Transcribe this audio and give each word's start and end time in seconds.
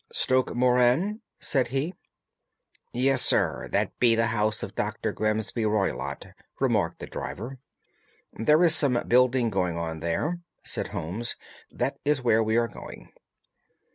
"Stoke 0.11 0.55
Moran?" 0.55 1.21
said 1.39 1.67
he. 1.67 1.93
"Yes, 2.91 3.21
sir, 3.21 3.67
that 3.71 3.99
be 3.99 4.15
the 4.15 4.25
house 4.33 4.63
of 4.63 4.73
Dr. 4.73 5.11
Grimesby 5.13 5.63
Roylott," 5.63 6.29
remarked 6.59 6.97
the 6.97 7.05
driver. 7.05 7.59
"There 8.33 8.63
is 8.63 8.73
some 8.73 9.03
building 9.07 9.51
going 9.51 9.77
on 9.77 9.99
there," 9.99 10.39
said 10.63 10.87
Holmes; 10.87 11.35
"that 11.69 11.99
is 12.03 12.19
where 12.23 12.41
we 12.41 12.57
are 12.57 12.67
going." 12.67 13.13